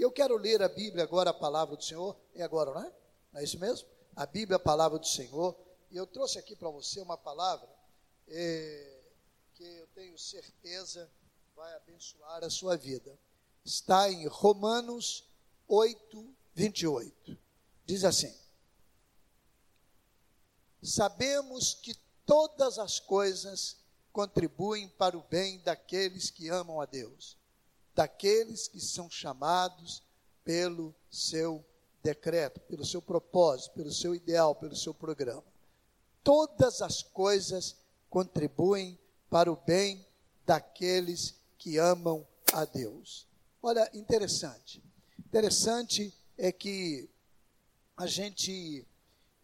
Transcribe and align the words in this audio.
E 0.00 0.02
eu 0.02 0.10
quero 0.10 0.34
ler 0.38 0.62
a 0.62 0.68
Bíblia 0.70 1.04
agora, 1.04 1.28
a 1.28 1.34
palavra 1.34 1.76
do 1.76 1.84
Senhor. 1.84 2.16
É 2.34 2.42
agora, 2.42 2.72
não 2.72 2.80
é? 2.80 2.92
Não 3.34 3.40
é 3.42 3.44
isso 3.44 3.58
mesmo? 3.58 3.86
A 4.16 4.24
Bíblia, 4.24 4.56
a 4.56 4.58
palavra 4.58 4.98
do 4.98 5.06
Senhor. 5.06 5.54
E 5.90 5.96
eu 5.98 6.06
trouxe 6.06 6.38
aqui 6.38 6.56
para 6.56 6.70
você 6.70 7.02
uma 7.02 7.18
palavra 7.18 7.68
é, 8.26 8.98
que 9.52 9.62
eu 9.62 9.86
tenho 9.88 10.18
certeza 10.18 11.06
vai 11.54 11.70
abençoar 11.74 12.42
a 12.42 12.48
sua 12.48 12.78
vida. 12.78 13.14
Está 13.62 14.10
em 14.10 14.26
Romanos 14.26 15.22
8, 15.68 16.34
28. 16.54 17.36
Diz 17.84 18.02
assim: 18.02 18.34
Sabemos 20.82 21.74
que 21.74 21.94
todas 22.24 22.78
as 22.78 22.98
coisas 22.98 23.76
contribuem 24.14 24.88
para 24.88 25.18
o 25.18 25.22
bem 25.24 25.58
daqueles 25.58 26.30
que 26.30 26.48
amam 26.48 26.80
a 26.80 26.86
Deus, 26.86 27.36
daqueles 28.00 28.66
que 28.66 28.80
são 28.80 29.10
chamados 29.10 30.02
pelo 30.42 30.94
seu 31.10 31.62
decreto, 32.02 32.58
pelo 32.60 32.82
seu 32.82 33.02
propósito, 33.02 33.74
pelo 33.74 33.92
seu 33.92 34.14
ideal, 34.14 34.54
pelo 34.54 34.74
seu 34.74 34.94
programa. 34.94 35.44
Todas 36.24 36.80
as 36.80 37.02
coisas 37.02 37.76
contribuem 38.08 38.98
para 39.28 39.52
o 39.52 39.56
bem 39.66 40.06
daqueles 40.46 41.34
que 41.58 41.76
amam 41.76 42.26
a 42.54 42.64
Deus. 42.64 43.26
Olha, 43.62 43.90
interessante. 43.92 44.82
Interessante 45.18 46.10
é 46.38 46.50
que 46.50 47.06
a 47.98 48.06
gente 48.06 48.86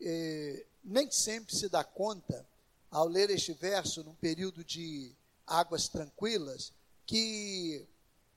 eh, 0.00 0.64
nem 0.82 1.10
sempre 1.10 1.54
se 1.54 1.68
dá 1.68 1.84
conta, 1.84 2.46
ao 2.90 3.06
ler 3.06 3.28
este 3.28 3.52
verso, 3.52 4.02
num 4.02 4.14
período 4.14 4.64
de 4.64 5.14
águas 5.46 5.88
tranquilas, 5.88 6.72
que 7.04 7.86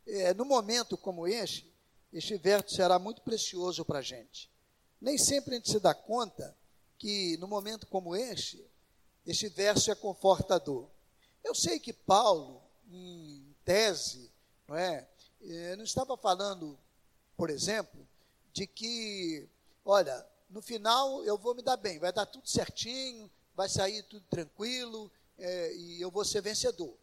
eh, 0.10 0.34
no 0.34 0.46
momento 0.46 0.98
como 0.98 1.28
este, 1.28 1.72
este 2.12 2.38
verso 2.38 2.76
será 2.76 2.98
muito 2.98 3.22
precioso 3.22 3.86
para 3.86 4.00
a 4.00 4.02
gente. 4.02 4.50
Nem 5.00 5.18
sempre 5.18 5.56
a 5.56 5.58
gente 5.58 5.72
se 5.72 5.80
dá 5.80 5.94
conta 5.94 6.56
que 6.98 7.38
no 7.38 7.48
momento 7.48 7.88
como 7.88 8.16
este, 8.16 8.66
este 9.26 9.48
verso 9.48 9.92
é 9.92 9.96
confortador. 9.96 10.88
Eu 11.44 11.56
sei 11.56 11.80
que 11.80 11.94
Paulo, 11.94 12.62
em 12.90 13.56
tese, 13.64 14.32
não 14.68 14.76
é, 14.76 15.08
eh, 15.42 15.76
não 15.76 15.84
estava 15.84 16.18
falando, 16.18 16.78
por 17.38 17.50
exemplo, 17.50 18.08
de 18.52 18.68
que, 18.68 19.48
olha, 19.86 20.26
no 20.50 20.62
final 20.62 21.24
eu 21.24 21.38
vou 21.38 21.56
me 21.56 21.62
dar 21.62 21.78
bem, 21.78 22.00
vai 22.00 22.12
dar 22.12 22.26
tudo 22.26 22.48
certinho, 22.50 23.30
vai 23.56 23.70
sair 23.70 24.04
tudo 24.04 24.26
tranquilo 24.30 25.12
é, 25.38 25.74
e 25.76 26.02
eu 26.02 26.10
vou 26.12 26.26
ser 26.26 26.42
vencedor. 26.42 26.94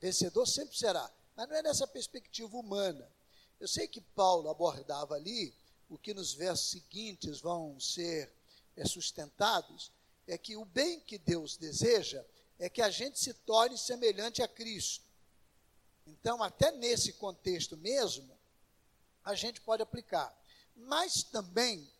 Vencedor 0.00 0.46
sempre 0.46 0.76
será, 0.76 1.08
mas 1.42 1.48
não 1.48 1.56
é 1.56 1.62
nessa 1.62 1.88
perspectiva 1.88 2.56
humana. 2.56 3.10
Eu 3.58 3.66
sei 3.66 3.88
que 3.88 4.00
Paulo 4.00 4.48
abordava 4.48 5.16
ali 5.16 5.52
o 5.88 5.98
que 5.98 6.14
nos 6.14 6.32
versos 6.32 6.70
seguintes 6.70 7.40
vão 7.40 7.80
ser 7.80 8.32
é, 8.76 8.84
sustentados, 8.84 9.90
é 10.28 10.38
que 10.38 10.56
o 10.56 10.64
bem 10.64 11.00
que 11.00 11.18
Deus 11.18 11.56
deseja 11.56 12.24
é 12.60 12.68
que 12.68 12.80
a 12.80 12.90
gente 12.90 13.18
se 13.18 13.34
torne 13.34 13.76
semelhante 13.76 14.40
a 14.40 14.46
Cristo. 14.46 15.04
Então, 16.06 16.40
até 16.44 16.70
nesse 16.70 17.14
contexto 17.14 17.76
mesmo, 17.76 18.38
a 19.24 19.34
gente 19.34 19.60
pode 19.62 19.82
aplicar. 19.82 20.32
Mas 20.76 21.24
também 21.24 21.90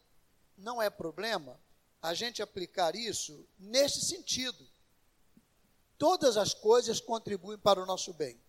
não 0.57 0.81
é 0.81 0.89
problema 0.89 1.59
a 2.01 2.15
gente 2.15 2.41
aplicar 2.41 2.95
isso 2.95 3.45
nesse 3.59 4.03
sentido. 4.03 4.65
Todas 5.99 6.37
as 6.37 6.55
coisas 6.55 7.01
contribuem 7.01 7.59
para 7.59 7.83
o 7.83 7.87
nosso 7.87 8.13
bem. 8.13 8.41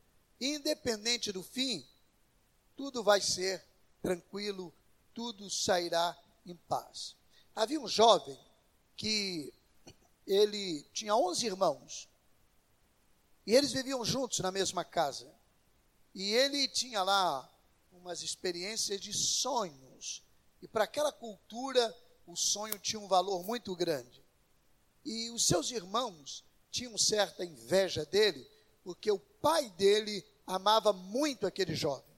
Independente 0.46 1.32
do 1.32 1.42
fim, 1.42 1.88
tudo 2.76 3.02
vai 3.02 3.22
ser 3.22 3.64
tranquilo, 4.02 4.74
tudo 5.14 5.50
sairá 5.50 6.18
em 6.46 6.54
paz. 6.68 7.16
Havia 7.56 7.80
um 7.80 7.88
jovem 7.88 8.38
que 8.98 9.54
ele 10.28 10.84
tinha 10.92 11.16
11 11.16 11.46
irmãos. 11.46 12.10
E 13.48 13.56
eles 13.56 13.72
viviam 13.72 14.04
juntos 14.04 14.40
na 14.40 14.52
mesma 14.52 14.84
casa. 14.84 15.34
E 16.14 16.34
ele 16.34 16.68
tinha 16.68 17.04
lá 17.04 17.50
umas 17.94 18.22
experiências 18.22 19.00
de 19.00 19.14
sonhos. 19.14 20.22
E 20.62 20.68
para 20.68 20.84
aquela 20.84 21.14
cultura, 21.14 21.98
o 22.28 22.36
sonho 22.36 22.78
tinha 22.80 23.00
um 23.00 23.08
valor 23.08 23.46
muito 23.46 23.74
grande. 23.78 24.22
E 25.06 25.30
os 25.32 25.48
seus 25.48 25.72
irmãos 25.72 26.44
tinham 26.70 26.98
certa 26.98 27.46
inveja 27.46 28.06
dele, 28.06 28.46
porque 28.84 29.10
o 29.10 29.20
pai 29.20 29.70
dele 29.72 30.33
amava 30.46 30.94
muito 30.94 31.48
aquele 31.48 31.76
jovem. 31.76 32.14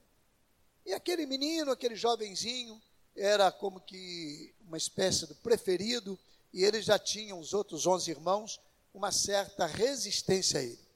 E 0.84 0.92
aquele 0.92 1.26
menino, 1.26 1.70
aquele 1.70 1.96
jovenzinho, 1.96 2.80
era 3.16 3.50
como 3.50 3.80
que 3.80 4.54
uma 4.66 4.76
espécie 4.76 5.26
do 5.26 5.34
preferido, 5.36 6.18
e 6.52 6.64
ele 6.64 6.80
já 6.82 6.98
tinha, 6.98 7.34
os 7.34 7.54
outros 7.54 7.86
onze 7.86 8.10
irmãos, 8.10 8.60
uma 8.92 9.10
certa 9.10 9.66
resistência 9.66 10.60
a 10.60 10.62
ele. 10.62 10.86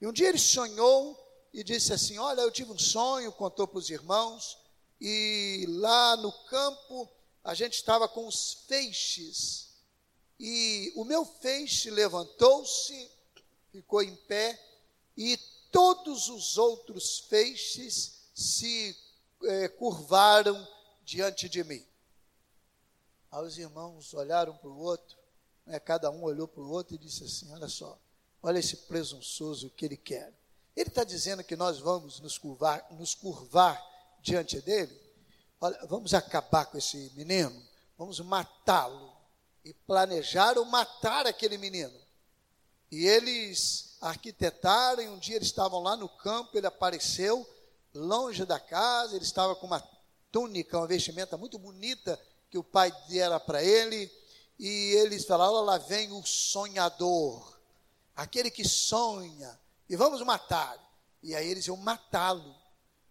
E 0.00 0.06
um 0.06 0.12
dia 0.12 0.28
ele 0.28 0.38
sonhou 0.38 1.18
e 1.52 1.62
disse 1.62 1.92
assim: 1.92 2.18
Olha, 2.18 2.40
eu 2.40 2.50
tive 2.50 2.72
um 2.72 2.78
sonho, 2.78 3.32
contou 3.32 3.66
para 3.66 3.78
os 3.78 3.88
irmãos, 3.88 4.58
e 5.00 5.64
lá 5.68 6.16
no 6.16 6.32
campo 6.32 7.08
a 7.44 7.54
gente 7.54 7.74
estava 7.74 8.08
com 8.08 8.26
os 8.26 8.64
feixes, 8.66 9.68
e 10.38 10.92
o 10.96 11.04
meu 11.04 11.24
feixe 11.24 11.90
levantou-se, 11.90 13.10
ficou 13.70 14.02
em 14.02 14.14
pé, 14.14 14.60
e 15.16 15.38
todos 15.76 16.30
os 16.30 16.56
outros 16.56 17.18
feixes 17.28 18.30
se 18.34 18.96
é, 19.44 19.68
curvaram 19.68 20.66
diante 21.04 21.50
de 21.50 21.62
mim. 21.62 21.84
Aí 23.30 23.44
os 23.44 23.58
irmãos 23.58 24.14
olharam 24.14 24.56
para 24.56 24.70
o 24.70 24.78
outro, 24.78 25.18
né, 25.66 25.78
cada 25.78 26.10
um 26.10 26.22
olhou 26.22 26.48
para 26.48 26.62
o 26.62 26.70
outro 26.70 26.94
e 26.94 26.98
disse 26.98 27.24
assim: 27.24 27.52
Olha 27.52 27.68
só, 27.68 27.98
olha 28.42 28.58
esse 28.58 28.74
presunçoso 28.88 29.68
que 29.68 29.84
ele 29.84 29.98
quer. 29.98 30.32
Ele 30.74 30.88
está 30.88 31.04
dizendo 31.04 31.44
que 31.44 31.54
nós 31.54 31.78
vamos 31.78 32.20
nos 32.20 32.38
curvar, 32.38 32.86
nos 32.92 33.14
curvar 33.14 33.78
diante 34.22 34.58
dele. 34.62 34.98
Olha, 35.60 35.78
vamos 35.88 36.14
acabar 36.14 36.64
com 36.64 36.78
esse 36.78 37.12
menino, 37.14 37.62
vamos 37.98 38.18
matá-lo. 38.20 39.14
E 39.62 39.74
planejaram 39.74 40.64
matar 40.64 41.26
aquele 41.26 41.58
menino. 41.58 42.00
E 42.90 43.04
eles 43.04 43.95
arquitetaram, 44.08 45.02
e 45.02 45.08
um 45.08 45.18
dia 45.18 45.36
eles 45.36 45.48
estavam 45.48 45.82
lá 45.82 45.96
no 45.96 46.08
campo, 46.08 46.56
ele 46.56 46.66
apareceu 46.66 47.46
longe 47.94 48.44
da 48.44 48.60
casa, 48.60 49.16
ele 49.16 49.24
estava 49.24 49.54
com 49.56 49.66
uma 49.66 49.82
túnica, 50.30 50.76
uma 50.76 50.86
vestimenta 50.86 51.36
muito 51.36 51.58
bonita 51.58 52.20
que 52.50 52.58
o 52.58 52.64
pai 52.64 52.92
dera 53.08 53.40
para 53.40 53.62
ele, 53.62 54.10
e 54.58 54.92
eles 54.96 55.24
falaram: 55.24 55.62
lá 55.62 55.78
vem 55.78 56.12
o 56.12 56.24
sonhador, 56.24 57.58
aquele 58.14 58.50
que 58.50 58.64
sonha, 58.66 59.58
e 59.88 59.96
vamos 59.96 60.20
matar. 60.22 60.84
E 61.22 61.34
aí 61.34 61.48
eles 61.48 61.66
iam 61.66 61.76
matá-lo. 61.76 62.54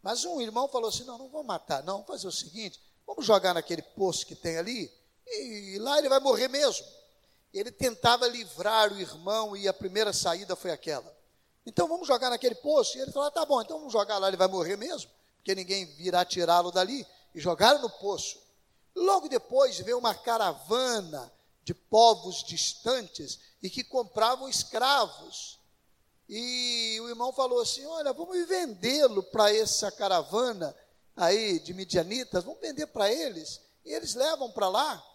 Mas 0.02 0.24
um 0.24 0.40
irmão 0.40 0.68
falou 0.68 0.90
assim: 0.90 1.04
não, 1.04 1.18
não 1.18 1.30
vamos 1.30 1.48
matar, 1.48 1.84
não, 1.84 1.94
vamos 1.94 2.08
fazer 2.08 2.28
o 2.28 2.32
seguinte: 2.32 2.80
vamos 3.06 3.26
jogar 3.26 3.54
naquele 3.54 3.82
poço 3.82 4.26
que 4.26 4.36
tem 4.36 4.58
ali, 4.58 4.92
e 5.28 5.78
lá 5.80 5.98
ele 5.98 6.10
vai 6.10 6.20
morrer 6.20 6.48
mesmo. 6.48 6.86
Ele 7.58 7.72
tentava 7.72 8.28
livrar 8.28 8.92
o 8.92 9.00
irmão, 9.00 9.56
e 9.56 9.66
a 9.66 9.74
primeira 9.74 10.12
saída 10.12 10.58
foi 10.58 10.72
aquela. 10.72 11.16
Então 11.66 11.88
vamos 11.88 12.06
jogar 12.06 12.30
naquele 12.30 12.56
poço. 12.56 12.98
E 12.98 13.02
ele 13.02 13.14
falou: 13.14 13.32
tá 13.32 13.46
bom, 13.46 13.62
então 13.62 13.78
vamos 13.78 13.94
jogar 13.94 14.18
lá, 14.18 14.28
ele 14.28 14.36
vai 14.36 14.50
morrer 14.50 14.76
mesmo, 14.76 15.10
porque 15.38 15.56
ninguém 15.56 15.86
virá 15.86 16.26
tirá-lo 16.26 16.70
dali. 16.70 17.08
E 17.34 17.40
jogaram 17.40 17.82
no 17.82 17.90
poço. 17.90 18.40
Logo 18.94 19.30
depois 19.30 19.80
veio 19.80 19.98
uma 19.98 20.14
caravana 20.14 21.32
de 21.64 21.74
povos 21.74 22.44
distantes 22.44 23.40
e 23.64 23.70
que 23.70 23.84
compravam 23.84 24.50
escravos. 24.50 25.60
E 26.28 26.98
o 27.02 27.10
irmão 27.10 27.32
falou 27.32 27.62
assim: 27.62 27.86
Olha, 27.86 28.12
vamos 28.12 28.48
vendê-lo 28.48 29.24
para 29.24 29.54
essa 29.56 29.90
caravana 29.92 30.76
aí 31.16 31.60
de 31.60 31.74
midianitas, 31.74 32.44
vamos 32.44 32.60
vender 32.60 32.88
para 32.88 33.10
eles, 33.10 33.62
e 33.86 33.94
eles 33.94 34.14
levam 34.14 34.52
para 34.52 34.68
lá. 34.68 35.15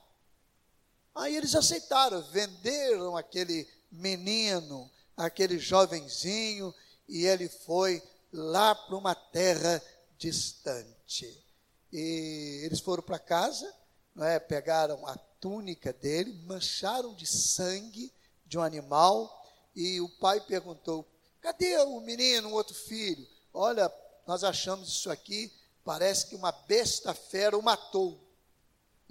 Aí 1.14 1.36
eles 1.36 1.54
aceitaram, 1.54 2.22
venderam 2.30 3.16
aquele 3.16 3.68
menino, 3.90 4.90
aquele 5.16 5.58
jovenzinho, 5.58 6.74
e 7.08 7.26
ele 7.26 7.48
foi 7.48 8.02
lá 8.32 8.74
para 8.74 8.96
uma 8.96 9.14
terra 9.14 9.82
distante. 10.16 11.44
E 11.92 12.62
eles 12.64 12.80
foram 12.80 13.02
para 13.02 13.18
casa, 13.18 13.72
não 14.14 14.24
é? 14.24 14.38
pegaram 14.38 15.04
a 15.06 15.16
túnica 15.40 15.92
dele, 15.92 16.32
mancharam 16.44 17.14
de 17.14 17.26
sangue 17.26 18.12
de 18.46 18.58
um 18.58 18.62
animal, 18.62 19.44
e 19.74 20.00
o 20.00 20.08
pai 20.08 20.40
perguntou: 20.40 21.06
cadê 21.40 21.76
o 21.78 22.00
menino, 22.00 22.50
o 22.50 22.52
outro 22.52 22.74
filho? 22.74 23.26
Olha, 23.52 23.92
nós 24.26 24.44
achamos 24.44 24.88
isso 24.88 25.10
aqui, 25.10 25.52
parece 25.84 26.26
que 26.26 26.36
uma 26.36 26.52
besta 26.52 27.12
fera 27.12 27.58
o 27.58 27.62
matou. 27.62 28.29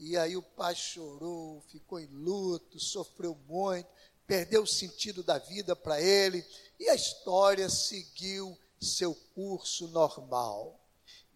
E 0.02 0.16
aí 0.16 0.38
o 0.38 0.42
pai 0.42 0.74
chorou, 0.76 1.62
ficou 1.68 2.00
em 2.00 2.08
luto, 2.08 2.80
sofreu 2.80 3.38
muito, 3.50 3.90
perdeu 4.26 4.64
o 4.64 4.68
sentido 4.68 5.22
da 5.22 5.38
vida 5.38 5.76
para 5.76 6.02
ele, 6.02 6.46
e 6.80 6.88
a 6.88 6.96
história 6.96 7.68
seguiu 7.70 8.58
seu 8.80 9.14
curso 9.36 9.90
normal. 9.90 10.80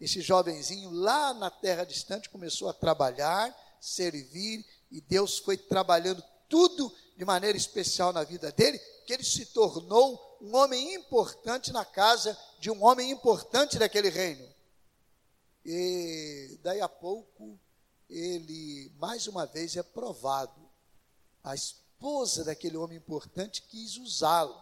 Esse 0.00 0.22
jovenzinho 0.22 0.90
lá 0.90 1.34
na 1.34 1.50
terra 1.50 1.84
distante 1.84 2.30
começou 2.30 2.70
a 2.70 2.72
trabalhar, 2.72 3.54
servir, 3.78 4.64
e 4.90 4.98
Deus 4.98 5.36
foi 5.36 5.58
trabalhando 5.58 6.24
tudo 6.48 6.90
de 7.18 7.24
maneira 7.24 7.58
especial 7.58 8.14
na 8.14 8.24
vida 8.24 8.50
dele, 8.50 8.78
que 9.06 9.12
ele 9.12 9.24
se 9.24 9.44
tornou 9.44 10.38
um 10.40 10.56
homem 10.56 10.94
importante 10.94 11.70
na 11.70 11.84
casa 11.84 12.36
de 12.58 12.70
um 12.70 12.82
homem 12.82 13.10
importante 13.10 13.78
daquele 13.78 14.08
reino. 14.08 14.48
E 15.66 16.58
daí 16.62 16.80
a 16.80 16.88
pouco 16.88 17.58
ele 18.14 18.92
mais 18.98 19.26
uma 19.26 19.44
vez 19.44 19.76
é 19.76 19.82
provado. 19.82 20.60
A 21.42 21.54
esposa 21.54 22.44
daquele 22.44 22.76
homem 22.76 22.96
importante 22.96 23.62
quis 23.62 23.96
usá-lo. 23.96 24.56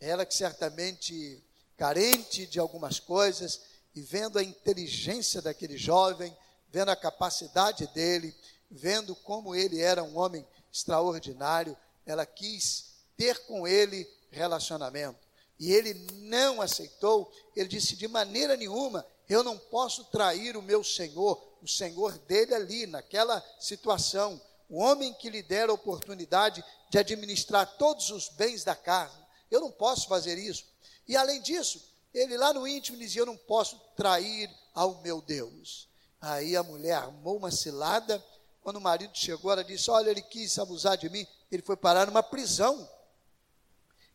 Ela 0.00 0.24
que 0.24 0.34
certamente 0.34 1.44
carente 1.76 2.46
de 2.46 2.58
algumas 2.58 2.98
coisas 2.98 3.60
e 3.94 4.00
vendo 4.00 4.38
a 4.38 4.42
inteligência 4.42 5.42
daquele 5.42 5.76
jovem, 5.76 6.34
vendo 6.70 6.88
a 6.88 6.96
capacidade 6.96 7.86
dele, 7.88 8.34
vendo 8.70 9.14
como 9.14 9.54
ele 9.54 9.80
era 9.80 10.02
um 10.02 10.16
homem 10.16 10.46
extraordinário, 10.72 11.76
ela 12.06 12.24
quis 12.24 12.94
ter 13.16 13.38
com 13.46 13.68
ele 13.68 14.08
relacionamento. 14.30 15.20
E 15.58 15.72
ele 15.72 15.94
não 16.14 16.60
aceitou, 16.60 17.30
ele 17.54 17.68
disse: 17.68 17.94
de 17.94 18.08
maneira 18.08 18.56
nenhuma, 18.56 19.06
eu 19.28 19.44
não 19.44 19.56
posso 19.56 20.04
trair 20.04 20.56
o 20.56 20.62
meu 20.62 20.82
Senhor, 20.82 21.36
o 21.64 21.68
Senhor 21.68 22.16
dele 22.18 22.54
ali, 22.54 22.86
naquela 22.86 23.44
situação, 23.58 24.40
o 24.68 24.78
homem 24.78 25.12
que 25.14 25.30
lhe 25.30 25.42
dera 25.42 25.72
a 25.72 25.74
oportunidade 25.74 26.64
de 26.90 26.98
administrar 26.98 27.66
todos 27.76 28.10
os 28.10 28.28
bens 28.28 28.64
da 28.64 28.74
casa. 28.74 29.18
Eu 29.50 29.60
não 29.60 29.70
posso 29.70 30.06
fazer 30.08 30.38
isso. 30.38 30.64
E 31.06 31.16
além 31.16 31.40
disso, 31.40 31.82
ele 32.12 32.36
lá 32.36 32.52
no 32.52 32.66
íntimo 32.66 32.98
dizia: 32.98 33.22
Eu 33.22 33.26
não 33.26 33.36
posso 33.36 33.78
trair 33.96 34.50
ao 34.74 35.00
meu 35.02 35.20
Deus. 35.20 35.88
Aí 36.20 36.56
a 36.56 36.62
mulher 36.62 36.94
armou 36.94 37.36
uma 37.36 37.50
cilada 37.50 38.22
quando 38.64 38.76
o 38.76 38.80
marido 38.80 39.14
chegou, 39.14 39.52
ela 39.52 39.62
disse: 39.62 39.90
Olha, 39.90 40.10
ele 40.10 40.22
quis 40.22 40.58
abusar 40.58 40.96
de 40.96 41.10
mim. 41.10 41.26
Ele 41.52 41.62
foi 41.62 41.76
parar 41.76 42.06
numa 42.06 42.22
prisão. 42.22 42.88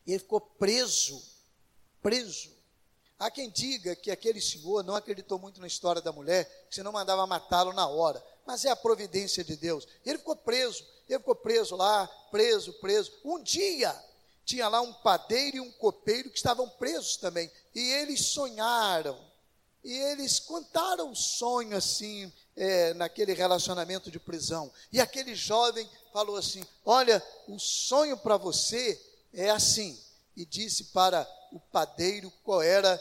E 0.04 0.10
ele 0.10 0.18
ficou 0.18 0.40
preso. 0.40 1.22
Preso. 2.02 2.50
Há 3.20 3.30
quem 3.30 3.50
diga 3.50 3.94
que 3.94 4.10
aquele 4.10 4.40
senhor 4.40 4.82
não 4.82 4.96
acreditou 4.96 5.38
muito 5.38 5.60
na 5.60 5.66
história 5.66 6.00
da 6.00 6.10
mulher, 6.10 6.66
que 6.70 6.74
senão 6.74 6.90
mandava 6.90 7.26
matá-lo 7.26 7.70
na 7.74 7.86
hora. 7.86 8.24
Mas 8.46 8.64
é 8.64 8.70
a 8.70 8.76
providência 8.76 9.44
de 9.44 9.56
Deus. 9.56 9.86
Ele 10.06 10.16
ficou 10.16 10.34
preso. 10.34 10.82
Ele 11.06 11.18
ficou 11.18 11.34
preso 11.34 11.76
lá, 11.76 12.06
preso, 12.30 12.72
preso. 12.80 13.12
Um 13.22 13.42
dia, 13.42 13.94
tinha 14.46 14.68
lá 14.68 14.80
um 14.80 14.94
padeiro 14.94 15.58
e 15.58 15.60
um 15.60 15.70
copeiro 15.72 16.30
que 16.30 16.38
estavam 16.38 16.66
presos 16.66 17.18
também. 17.18 17.50
E 17.74 17.92
eles 17.92 18.24
sonharam. 18.24 19.20
E 19.84 19.92
eles 19.92 20.40
contaram 20.40 21.10
um 21.10 21.14
sonho 21.14 21.76
assim, 21.76 22.32
é, 22.56 22.94
naquele 22.94 23.34
relacionamento 23.34 24.10
de 24.10 24.18
prisão. 24.18 24.72
E 24.90 24.98
aquele 24.98 25.34
jovem 25.34 25.86
falou 26.10 26.36
assim: 26.36 26.64
Olha, 26.86 27.22
o 27.46 27.58
sonho 27.58 28.16
para 28.16 28.38
você 28.38 28.98
é 29.34 29.50
assim. 29.50 29.98
E 30.36 30.44
disse 30.44 30.84
para 30.84 31.28
o 31.52 31.58
padeiro 31.58 32.32
qual 32.42 32.62
era 32.62 33.00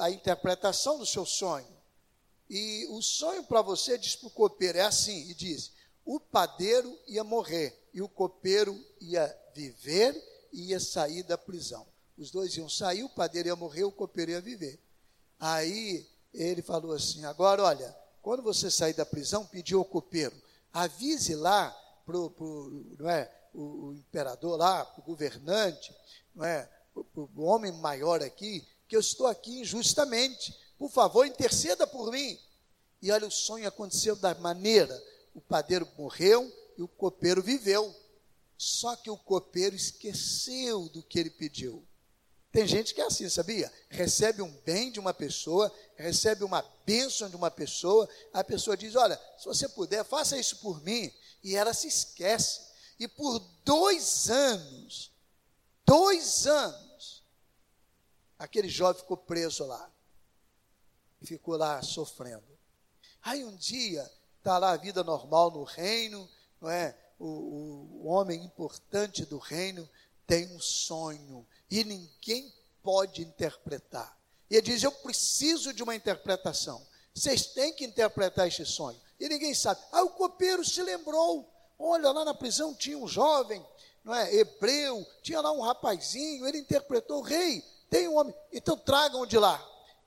a 0.00 0.10
interpretação 0.10 0.98
do 0.98 1.06
seu 1.06 1.24
sonho. 1.24 1.66
E 2.48 2.86
o 2.90 3.00
sonho 3.00 3.44
para 3.44 3.62
você, 3.62 3.96
disse 3.96 4.18
para 4.18 4.28
o 4.28 4.30
copeiro, 4.30 4.78
é 4.78 4.82
assim: 4.82 5.28
e 5.30 5.34
disse: 5.34 5.70
O 6.04 6.20
padeiro 6.20 6.98
ia 7.06 7.24
morrer 7.24 7.88
e 7.94 8.02
o 8.02 8.08
copeiro 8.08 8.78
ia 9.00 9.34
viver 9.54 10.14
e 10.52 10.70
ia 10.70 10.80
sair 10.80 11.22
da 11.22 11.38
prisão. 11.38 11.86
Os 12.16 12.30
dois 12.30 12.56
iam 12.56 12.68
sair, 12.68 13.02
o 13.02 13.08
padeiro 13.08 13.48
ia 13.48 13.56
morrer, 13.56 13.84
o 13.84 13.92
copeiro 13.92 14.32
ia 14.32 14.40
viver. 14.40 14.78
Aí 15.38 16.06
ele 16.32 16.62
falou 16.62 16.92
assim: 16.92 17.24
Agora, 17.24 17.62
olha, 17.62 17.96
quando 18.20 18.42
você 18.42 18.70
sair 18.70 18.94
da 18.94 19.04
prisão, 19.04 19.46
pediu 19.46 19.78
ao 19.78 19.84
copeiro, 19.84 20.34
avise 20.72 21.34
lá 21.34 21.70
para 22.04 22.16
não 22.98 23.08
é, 23.08 23.30
o, 23.52 23.88
o 23.88 23.94
imperador 23.94 24.58
lá, 24.58 24.92
o 24.98 25.02
governante, 25.02 25.94
não 26.34 26.44
é, 26.44 26.68
para 26.92 27.22
o 27.22 27.42
homem 27.42 27.72
maior 27.72 28.22
aqui, 28.22 28.66
que 28.88 28.96
eu 28.96 29.00
estou 29.00 29.26
aqui 29.26 29.60
injustamente. 29.60 30.54
Por 30.78 30.90
favor, 30.90 31.26
interceda 31.26 31.86
por 31.86 32.10
mim. 32.10 32.38
E 33.00 33.10
olha, 33.10 33.26
o 33.26 33.30
sonho 33.30 33.66
aconteceu 33.66 34.14
da 34.14 34.34
maneira: 34.34 35.00
o 35.34 35.40
padeiro 35.40 35.88
morreu 35.96 36.50
e 36.76 36.82
o 36.82 36.88
copeiro 36.88 37.42
viveu. 37.42 37.94
Só 38.56 38.94
que 38.94 39.10
o 39.10 39.16
copeiro 39.16 39.74
esqueceu 39.74 40.88
do 40.88 41.02
que 41.02 41.18
ele 41.18 41.30
pediu. 41.30 41.84
Tem 42.52 42.66
gente 42.66 42.94
que 42.94 43.00
é 43.00 43.06
assim, 43.06 43.28
sabia? 43.30 43.72
Recebe 43.88 44.42
um 44.42 44.50
bem 44.64 44.92
de 44.92 45.00
uma 45.00 45.14
pessoa, 45.14 45.72
recebe 45.96 46.44
uma 46.44 46.62
bênção 46.84 47.30
de 47.30 47.34
uma 47.34 47.50
pessoa, 47.50 48.08
a 48.32 48.44
pessoa 48.44 48.76
diz: 48.76 48.94
Olha, 48.94 49.18
se 49.38 49.46
você 49.46 49.68
puder, 49.68 50.04
faça 50.04 50.38
isso 50.38 50.58
por 50.58 50.82
mim. 50.82 51.10
E 51.42 51.56
ela 51.56 51.72
se 51.72 51.88
esquece. 51.88 52.71
E 53.02 53.08
por 53.08 53.40
dois 53.64 54.30
anos, 54.30 55.10
dois 55.84 56.46
anos, 56.46 57.24
aquele 58.38 58.68
jovem 58.68 59.02
ficou 59.02 59.16
preso 59.16 59.66
lá. 59.66 59.90
E 61.20 61.26
ficou 61.26 61.56
lá 61.56 61.82
sofrendo. 61.82 62.46
Aí 63.20 63.44
um 63.44 63.56
dia, 63.56 64.08
está 64.38 64.56
lá 64.56 64.70
a 64.70 64.76
vida 64.76 65.02
normal 65.02 65.50
no 65.50 65.64
reino, 65.64 66.30
não 66.60 66.70
é? 66.70 66.96
O, 67.18 67.26
o, 67.26 68.06
homem 68.06 68.44
importante 68.44 69.24
do 69.24 69.38
reino 69.38 69.90
tem 70.24 70.46
um 70.54 70.60
sonho 70.60 71.44
e 71.68 71.82
ninguém 71.82 72.54
pode 72.84 73.20
interpretar. 73.22 74.16
E 74.48 74.54
ele 74.54 74.62
diz: 74.62 74.80
Eu 74.80 74.92
preciso 74.92 75.74
de 75.74 75.82
uma 75.82 75.96
interpretação. 75.96 76.86
Vocês 77.12 77.46
têm 77.46 77.72
que 77.72 77.84
interpretar 77.84 78.46
este 78.46 78.64
sonho. 78.64 79.00
E 79.18 79.28
ninguém 79.28 79.54
sabe. 79.54 79.80
Ah, 79.90 80.04
o 80.04 80.10
copeiro 80.10 80.64
se 80.64 80.80
lembrou. 80.84 81.51
Olha, 81.84 82.12
lá 82.12 82.24
na 82.24 82.32
prisão 82.32 82.72
tinha 82.72 82.96
um 82.96 83.08
jovem, 83.08 83.66
não 84.04 84.14
é? 84.14 84.32
Hebreu, 84.36 85.04
tinha 85.20 85.40
lá 85.40 85.50
um 85.50 85.60
rapazinho, 85.60 86.46
ele 86.46 86.58
interpretou, 86.58 87.20
rei, 87.22 87.60
tem 87.90 88.06
um 88.06 88.16
homem, 88.16 88.32
então 88.52 88.76
tragam 88.76 89.26
de 89.26 89.36
lá. 89.36 89.60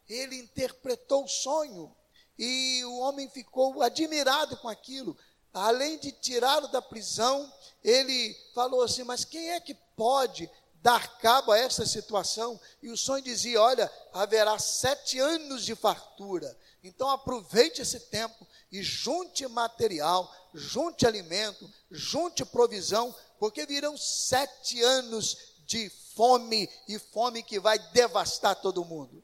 Ele 0.07 0.37
interpretou 0.37 1.25
o 1.25 1.27
sonho. 1.27 1.93
E 2.39 2.81
o 2.85 2.99
homem 2.99 3.29
ficou 3.29 3.81
admirado 3.81 4.55
com 4.57 4.69
aquilo. 4.69 5.17
Além 5.53 5.97
de 5.97 6.13
tirá-lo 6.13 6.69
da 6.69 6.81
prisão, 6.81 7.51
ele 7.83 8.33
falou 8.53 8.81
assim: 8.81 9.03
Mas 9.03 9.25
quem 9.25 9.51
é 9.51 9.59
que 9.59 9.73
pode 9.95 10.49
dar 10.85 11.17
cabo 11.17 11.51
a 11.51 11.57
essa 11.57 11.83
situação. 11.83 12.61
E 12.79 12.91
o 12.91 12.95
sonho 12.95 13.23
dizia: 13.23 13.59
olha, 13.59 13.91
haverá 14.13 14.59
sete 14.59 15.17
anos 15.17 15.65
de 15.65 15.75
fartura. 15.75 16.55
Então 16.83 17.09
aproveite 17.09 17.81
esse 17.81 17.99
tempo 18.01 18.47
e 18.71 18.83
junte 18.83 19.47
material, 19.47 20.31
junte 20.53 21.07
alimento, 21.07 21.67
junte 21.89 22.45
provisão, 22.45 23.13
porque 23.39 23.65
virão 23.65 23.97
sete 23.97 24.79
anos 24.83 25.55
de 25.65 25.89
fome 25.89 26.69
e 26.87 26.99
fome 26.99 27.41
que 27.41 27.59
vai 27.59 27.79
devastar 27.91 28.55
todo 28.55 28.85
mundo. 28.85 29.23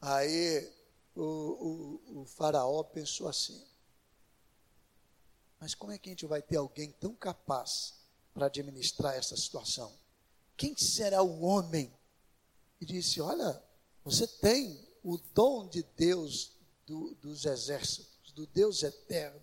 Aí 0.00 0.72
o, 1.14 1.22
o, 1.22 2.22
o 2.22 2.24
faraó 2.24 2.82
pensou 2.82 3.28
assim: 3.28 3.64
mas 5.60 5.72
como 5.72 5.92
é 5.92 5.98
que 5.98 6.08
a 6.08 6.12
gente 6.12 6.26
vai 6.26 6.42
ter 6.42 6.56
alguém 6.56 6.90
tão 6.90 7.14
capaz 7.14 8.03
para 8.34 8.46
administrar 8.46 9.14
essa 9.14 9.36
situação. 9.36 9.92
Quem 10.56 10.76
será 10.76 11.22
o 11.22 11.42
homem? 11.42 11.92
E 12.80 12.84
disse: 12.84 13.20
Olha, 13.20 13.62
você 14.04 14.26
tem 14.26 14.86
o 15.02 15.16
dom 15.32 15.68
de 15.68 15.82
Deus 15.96 16.52
do, 16.84 17.14
dos 17.14 17.44
exércitos, 17.44 18.32
do 18.32 18.46
Deus 18.46 18.82
eterno. 18.82 19.40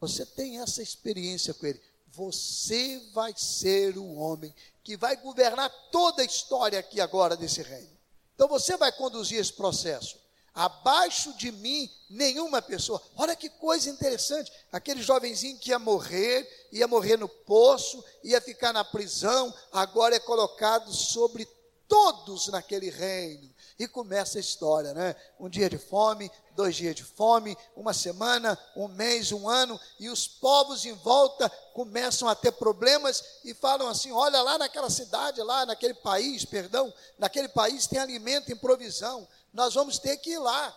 Você 0.00 0.24
tem 0.24 0.60
essa 0.60 0.82
experiência 0.82 1.52
com 1.52 1.66
Ele. 1.66 1.80
Você 2.08 2.98
vai 3.12 3.34
ser 3.36 3.96
o 3.96 4.14
homem 4.14 4.52
que 4.82 4.96
vai 4.96 5.16
governar 5.16 5.70
toda 5.92 6.22
a 6.22 6.24
história 6.24 6.78
aqui 6.78 7.00
agora 7.00 7.36
desse 7.36 7.62
reino. 7.62 7.96
Então 8.34 8.48
você 8.48 8.76
vai 8.76 8.90
conduzir 8.90 9.38
esse 9.38 9.52
processo. 9.52 10.18
Abaixo 10.54 11.32
de 11.34 11.52
mim, 11.52 11.88
nenhuma 12.08 12.60
pessoa. 12.60 13.00
Olha 13.16 13.36
que 13.36 13.48
coisa 13.48 13.88
interessante. 13.88 14.52
Aquele 14.72 15.02
jovenzinho 15.02 15.58
que 15.58 15.70
ia 15.70 15.78
morrer, 15.78 16.68
ia 16.72 16.88
morrer 16.88 17.16
no 17.16 17.28
poço, 17.28 18.04
ia 18.24 18.40
ficar 18.40 18.72
na 18.72 18.84
prisão, 18.84 19.54
agora 19.72 20.16
é 20.16 20.20
colocado 20.20 20.92
sobre 20.92 21.48
todos 21.86 22.48
naquele 22.48 22.90
reino. 22.90 23.52
E 23.80 23.88
começa 23.88 24.38
a 24.38 24.40
história, 24.40 24.94
né? 24.94 25.16
Um 25.40 25.48
dia 25.48 25.68
de 25.68 25.78
fome, 25.78 26.30
dois 26.54 26.76
dias 26.76 26.94
de 26.94 27.02
fome, 27.02 27.56
uma 27.74 27.92
semana, 27.92 28.56
um 28.76 28.86
mês, 28.86 29.32
um 29.32 29.48
ano, 29.48 29.80
e 29.98 30.08
os 30.08 30.28
povos 30.28 30.84
em 30.84 30.92
volta 30.92 31.48
começam 31.72 32.28
a 32.28 32.34
ter 32.34 32.52
problemas 32.52 33.40
e 33.44 33.54
falam 33.54 33.88
assim: 33.88 34.12
olha 34.12 34.42
lá 34.42 34.58
naquela 34.58 34.90
cidade, 34.90 35.42
lá 35.42 35.64
naquele 35.64 35.94
país, 35.94 36.44
perdão, 36.44 36.92
naquele 37.18 37.48
país 37.48 37.86
tem 37.86 37.98
alimento 37.98 38.52
em 38.52 38.56
provisão 38.56 39.26
nós 39.52 39.74
vamos 39.74 39.98
ter 39.98 40.16
que 40.18 40.30
ir 40.30 40.38
lá. 40.38 40.76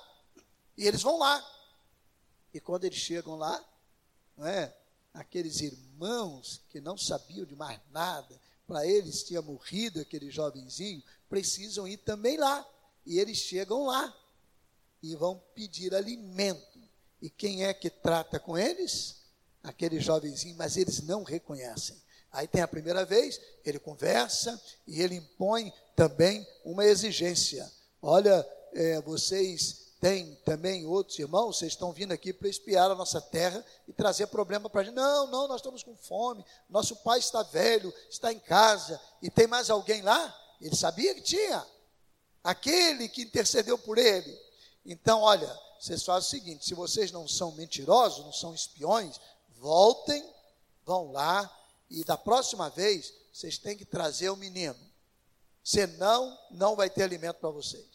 E 0.78 0.88
eles 0.88 1.02
vão 1.02 1.18
lá. 1.18 1.46
E 2.54 2.60
quando 2.60 2.86
eles 2.86 2.98
chegam 2.98 3.36
lá, 3.36 3.64
não 4.38 4.48
é? 4.48 4.76
aqueles 5.14 5.62
irmãos 5.62 6.62
que 6.70 6.82
não 6.82 6.98
sabiam 6.98 7.46
de 7.46 7.56
mais 7.56 7.80
nada, 7.92 8.40
para 8.66 8.86
eles 8.86 9.24
tinha 9.24 9.42
morrido 9.42 10.02
aquele 10.02 10.32
jovenzinho, 10.32 11.04
precisam 11.30 11.88
ir 11.88 11.98
também 11.98 12.38
lá. 12.38 12.68
E 13.06 13.20
eles 13.20 13.38
chegam 13.38 13.86
lá. 13.86 14.14
e 15.02 15.18
vão 15.18 15.42
pedir 15.54 15.94
alimento. 15.94 16.80
E 17.22 17.30
quem 17.30 17.66
é 17.66 17.74
que 17.74 17.90
trata 17.90 18.40
com 18.40 18.58
eles? 18.58 19.18
Aquele 19.62 20.00
jovenzinho, 20.00 20.56
mas 20.56 20.78
eles 20.78 21.02
não 21.02 21.24
reconhecem. 21.24 22.02
Aí 22.32 22.48
tem 22.48 22.62
a 22.62 22.68
primeira 22.68 23.06
vez, 23.06 23.40
ele 23.66 23.80
conversa 23.80 24.60
e 24.88 25.02
ele 25.02 25.16
impõe 25.16 25.72
também 25.96 26.48
uma 26.64 26.86
exigência. 26.86 27.70
Olha, 28.02 28.48
é, 28.74 29.00
vocês 29.02 29.84
têm 30.02 30.36
também 30.44 30.86
outros 30.86 31.18
irmãos, 31.20 31.58
vocês 31.58 31.74
estão 31.74 31.94
vindo 31.94 32.12
aqui 32.12 32.34
para 32.34 32.50
espiar 32.50 32.90
a 32.90 32.96
nossa 32.96 33.22
terra 33.22 33.64
e 33.88 33.94
trazer 33.94 34.28
problema 34.28 34.70
para 34.70 34.82
a 34.82 34.84
gente. 34.84 34.96
Não, 34.96 35.28
não, 35.28 35.48
nós 35.48 35.58
estamos 35.58 35.84
com 35.84 35.96
fome, 35.96 36.44
nosso 36.70 36.96
pai 36.98 37.20
está 37.20 37.44
velho, 37.44 37.94
está 38.10 38.34
em 38.34 38.40
casa, 38.40 39.00
e 39.22 39.30
tem 39.30 39.48
mais 39.48 39.70
alguém 39.70 40.02
lá? 40.02 40.38
Ele 40.60 40.76
sabia 40.76 41.14
que 41.14 41.22
tinha. 41.22 41.66
Aquele 42.44 43.08
que 43.08 43.24
intercedeu 43.24 43.78
por 43.78 43.98
ele. 43.98 44.38
Então, 44.86 45.22
olha, 45.22 45.48
vocês 45.80 46.04
fazem 46.04 46.28
o 46.28 46.30
seguinte: 46.30 46.66
se 46.66 46.74
vocês 46.74 47.12
não 47.12 47.28
são 47.28 47.52
mentirosos, 47.54 48.26
não 48.26 48.34
são 48.34 48.54
espiões, 48.54 49.20
voltem, 49.58 50.24
vão 50.86 51.12
lá 51.12 51.50
e 51.94 52.04
da 52.04 52.18
próxima 52.18 52.72
vez, 52.72 53.14
vocês 53.32 53.60
têm 53.60 53.78
que 53.78 53.86
trazer 53.86 54.32
o 54.32 54.36
menino. 54.36 54.76
Senão, 55.64 56.36
não 56.50 56.76
vai 56.76 56.90
ter 56.90 57.04
alimento 57.04 57.38
para 57.38 57.52
vocês. 57.52 57.86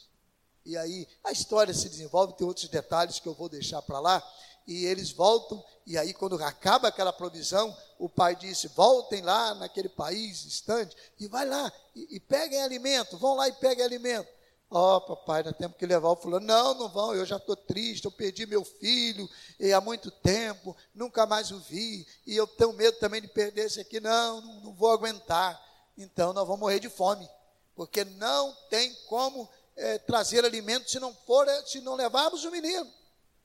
E 0.65 0.77
aí, 0.77 1.09
a 1.25 1.33
história 1.33 1.75
se 1.75 1.89
desenvolve, 1.89 2.35
tem 2.35 2.47
outros 2.47 2.69
detalhes 2.69 3.19
que 3.19 3.27
eu 3.27 3.35
vou 3.35 3.49
deixar 3.49 3.83
para 3.83 3.99
lá. 3.99 4.23
E 4.69 4.85
eles 4.85 5.11
voltam, 5.11 5.65
e 5.85 5.99
aí, 5.99 6.15
quando 6.15 6.41
acaba 6.45 6.89
aquela 6.89 7.13
provisão, 7.13 7.77
o 7.99 8.09
pai 8.09 8.37
disse: 8.37 8.69
voltem 8.69 9.21
lá 9.21 9.53
naquele 9.57 9.89
país 9.89 10.45
distante, 10.45 10.95
e 11.19 11.27
vai 11.27 11.45
lá, 11.45 11.73
e, 11.97 12.17
e 12.17 12.21
peguem 12.21 12.63
alimento, 12.63 13.19
vão 13.19 13.35
lá 13.35 13.49
e 13.49 13.53
peguem 13.53 13.85
alimento. 13.85 14.29
Ó, 14.71 14.97
oh, 14.97 15.01
papai, 15.01 15.43
nós 15.43 15.57
temos 15.57 15.79
que 15.79 15.87
levar 15.87 16.11
o 16.11 16.17
fulano. 16.17 16.45
Não, 16.47 16.75
não 16.75 16.89
vão, 16.89 17.15
eu 17.15 17.25
já 17.25 17.37
estou 17.37 17.57
triste, 17.57 18.05
eu 18.05 18.11
perdi 18.11 18.45
meu 18.45 18.65
filho 18.65 19.29
e 19.59 19.73
há 19.73 19.81
muito 19.81 20.11
tempo, 20.11 20.77
nunca 20.95 21.25
mais 21.25 21.51
o 21.51 21.59
vi, 21.59 22.07
e 22.27 22.37
eu 22.37 22.47
tenho 22.47 22.75
medo 22.75 22.99
também 22.99 23.23
de 23.23 23.29
perder 23.29 23.67
esse 23.67 23.81
aqui. 23.81 23.99
Não, 23.99 24.43
não, 24.43 24.61
não 24.61 24.73
vou 24.75 24.91
aguentar. 24.91 25.59
Então 25.97 26.35
nós 26.35 26.47
vamos 26.47 26.61
morrer 26.61 26.81
de 26.81 26.91
fome, 26.91 27.29
porque 27.75 28.05
não 28.05 28.55
tem 28.69 28.95
como 29.07 29.49
é, 29.75 29.99
trazer 29.99 30.45
alimento 30.45 30.91
se 30.91 31.01
não 31.01 31.15
for, 31.15 31.49
é, 31.49 31.63
se 31.65 31.81
não 31.81 31.95
levarmos 31.95 32.45
o 32.45 32.51
menino. 32.51 32.98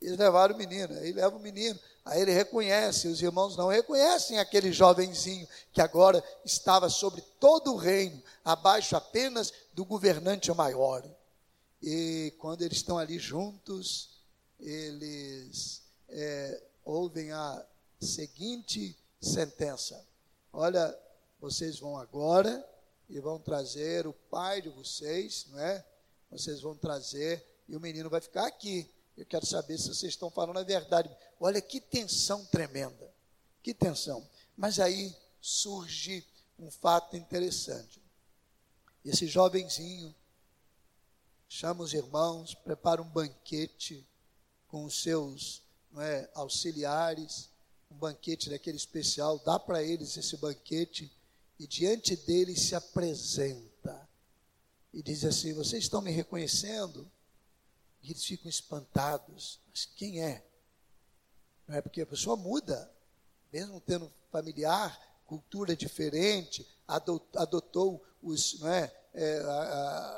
Eles 0.04 0.18
levaram 0.18 0.54
o 0.54 0.58
menino, 0.58 0.94
aí 1.00 1.14
leva 1.14 1.38
o 1.38 1.40
menino, 1.40 1.80
aí 2.04 2.22
ele 2.22 2.34
reconhece, 2.34 3.08
os 3.08 3.22
irmãos 3.22 3.56
não 3.56 3.70
reconhecem 3.70 4.38
aquele 4.38 4.74
jovenzinho 4.74 5.48
que 5.72 5.82
agora 5.82 6.22
estava 6.44 6.90
sobre 6.90 7.22
todo 7.40 7.72
o 7.72 7.78
reino, 7.78 8.22
abaixo 8.44 8.98
apenas 8.98 9.54
do 9.72 9.86
governante 9.86 10.52
maior. 10.52 11.04
E 11.82 12.34
quando 12.38 12.64
eles 12.64 12.80
estão 12.80 12.98
ali 12.98 13.18
juntos, 13.18 14.10
eles 14.60 15.82
é, 16.10 16.62
ouvem 16.84 17.32
a 17.32 17.66
seguinte 18.02 18.98
sentença: 19.22 20.06
Olha, 20.52 20.98
vocês 21.40 21.80
vão 21.80 21.98
agora 21.98 22.66
e 23.10 23.22
vão 23.22 23.40
trazer 23.40 24.06
o 24.06 24.12
pai 24.12 24.62
de 24.62 24.68
vocês, 24.68 25.46
não 25.50 25.60
é? 25.60 25.86
Vocês 26.30 26.60
vão 26.60 26.76
trazer 26.76 27.46
e 27.70 27.76
o 27.76 27.80
menino 27.80 28.10
vai 28.10 28.20
ficar 28.20 28.46
aqui. 28.48 28.90
Eu 29.16 29.26
quero 29.26 29.46
saber 29.46 29.78
se 29.78 29.88
vocês 29.88 30.14
estão 30.14 30.30
falando 30.30 30.58
a 30.58 30.64
verdade. 30.64 31.10
Olha 31.40 31.62
que 31.62 31.80
tensão 31.80 32.46
tremenda. 32.46 33.14
Que 33.62 33.74
tensão. 33.74 34.28
Mas 34.58 34.80
aí 34.80 35.16
surge 35.40 36.26
um 36.58 36.72
fato 36.72 37.16
interessante. 37.16 38.02
Esse 39.06 39.28
jovenzinho 39.28 40.14
chama 41.48 41.84
os 41.84 41.94
irmãos, 41.94 42.56
prepara 42.56 43.02
um 43.02 43.10
banquete 43.10 44.08
com 44.68 44.86
os 44.86 45.02
seus 45.02 45.62
é, 45.98 46.30
auxiliares, 46.34 47.50
um 47.92 47.96
banquete 47.96 48.50
daquele 48.50 48.78
especial, 48.78 49.38
dá 49.40 49.60
para 49.60 49.84
eles 49.84 50.18
esse 50.18 50.36
banquete 50.38 51.12
e 51.60 51.68
diante 51.68 52.16
deles 52.16 52.62
se 52.62 52.76
apresenta 52.76 54.10
e 54.92 55.02
diz 55.02 55.24
assim: 55.24 55.54
Vocês 55.54 55.84
estão 55.84 56.02
me 56.02 56.12
reconhecendo? 56.12 57.10
E 58.04 58.12
eles 58.12 58.24
ficam 58.24 58.50
espantados. 58.50 59.60
Mas 59.70 59.86
quem 59.86 60.22
é? 60.22 60.46
Não 61.68 61.76
é 61.76 61.82
porque 61.82 62.02
a 62.02 62.06
pessoa 62.06 62.36
muda, 62.36 62.92
mesmo 63.52 63.80
tendo 63.80 64.12
familiar, 64.30 65.00
cultura 65.26 65.76
diferente, 65.76 66.68
adotou 66.88 68.04
os, 68.22 68.60
não 68.60 68.70
é, 68.70 68.94
é, 69.14 69.40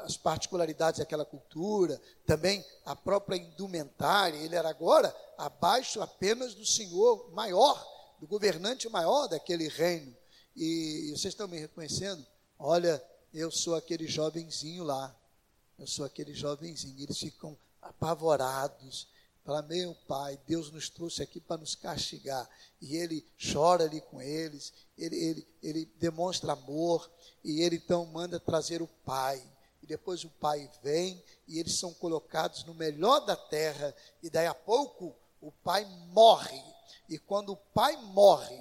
as 0.04 0.18
particularidades 0.18 1.00
daquela 1.00 1.26
cultura, 1.26 2.02
também 2.26 2.66
a 2.84 2.96
própria 2.96 3.38
indumentária. 3.38 4.38
Ele 4.38 4.56
era 4.56 4.70
agora 4.70 5.16
abaixo 5.38 6.02
apenas 6.02 6.56
do 6.56 6.66
senhor 6.66 7.32
maior, 7.32 7.86
do 8.20 8.26
governante 8.26 8.90
maior 8.90 9.28
daquele 9.28 9.68
reino. 9.68 10.16
E, 10.56 11.08
e 11.08 11.12
vocês 11.12 11.34
estão 11.34 11.48
me 11.48 11.60
reconhecendo? 11.60 12.26
Olha, 12.58 13.04
eu 13.34 13.52
sou 13.52 13.76
aquele 13.76 14.08
jovenzinho 14.08 14.84
lá. 14.84 15.16
Eu 15.78 15.86
sou 15.86 16.06
aquele 16.06 16.34
jovenzinho. 16.34 16.98
Eles 17.04 17.20
ficam 17.20 17.58
apavorados. 17.86 19.08
Fala, 19.44 19.62
meu 19.62 19.94
pai, 20.08 20.40
Deus 20.48 20.72
nos 20.72 20.90
trouxe 20.90 21.22
aqui 21.22 21.40
para 21.40 21.58
nos 21.58 21.76
castigar. 21.76 22.50
E 22.82 22.96
ele 22.96 23.26
chora 23.54 23.84
ali 23.84 24.02
com 24.02 24.22
eles, 24.22 24.74
ele, 24.98 25.16
ele, 25.16 25.48
ele 25.62 25.86
demonstra 26.00 26.54
amor, 26.54 27.10
e 27.44 27.62
ele 27.62 27.76
então 27.76 28.06
manda 28.08 28.40
trazer 28.40 28.82
o 28.82 28.88
pai. 28.88 29.42
E 29.84 29.86
depois 29.86 30.24
o 30.24 30.30
pai 30.30 30.70
vem, 30.82 31.24
e 31.48 31.60
eles 31.60 31.78
são 31.78 31.94
colocados 31.94 32.64
no 32.64 32.74
melhor 32.74 33.20
da 33.20 33.36
terra, 33.36 33.96
e 34.24 34.30
daí 34.32 34.48
a 34.48 34.56
pouco 34.56 35.16
o 35.40 35.52
pai 35.52 35.86
morre. 36.08 36.62
E 37.08 37.20
quando 37.20 37.52
o 37.54 37.58
pai 37.58 37.96
morre, 37.98 38.60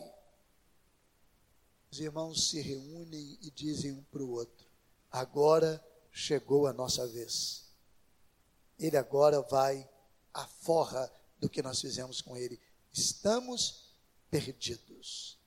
os 1.90 1.98
irmãos 1.98 2.50
se 2.50 2.60
reúnem 2.60 3.38
e 3.40 3.50
dizem 3.50 3.92
um 3.92 4.02
para 4.02 4.22
o 4.22 4.32
outro: 4.32 4.66
agora 5.10 5.82
chegou 6.12 6.66
a 6.66 6.74
nossa 6.74 7.06
vez 7.06 7.63
ele 8.78 8.96
agora 8.96 9.40
vai 9.42 9.88
à 10.32 10.46
forra 10.46 11.10
do 11.38 11.48
que 11.48 11.62
nós 11.62 11.80
fizemos 11.80 12.20
com 12.20 12.36
ele. 12.36 12.60
Estamos 12.92 13.94
perdidos. 14.30 15.38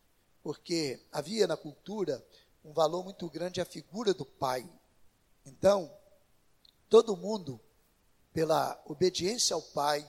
Porque 0.42 1.06
havia 1.12 1.48
na 1.48 1.58
cultura 1.58 2.26
um 2.64 2.72
valor 2.72 3.04
muito 3.04 3.30
grande 3.30 3.60
a 3.60 3.66
figura 3.66 4.14
do 4.14 4.26
pai. 4.26 4.70
Então, 5.46 5.92
todo 6.90 7.18
mundo, 7.18 7.60
pela 8.34 8.82
obediência 8.86 9.54
ao 9.54 9.62
pai 9.62 10.08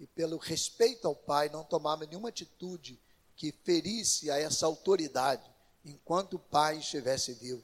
e 0.00 0.06
pelo 0.06 0.36
respeito 0.36 1.06
ao 1.06 1.14
pai, 1.14 1.48
não 1.48 1.64
tomava 1.64 2.06
nenhuma 2.06 2.28
atitude 2.28 3.00
que 3.36 3.52
ferisse 3.52 4.30
a 4.30 4.38
essa 4.38 4.66
autoridade 4.66 5.48
enquanto 5.84 6.34
o 6.34 6.38
pai 6.38 6.78
estivesse 6.78 7.32
vivo. 7.34 7.62